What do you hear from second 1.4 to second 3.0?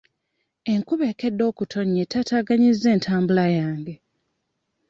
okutonnya etaataaganyizza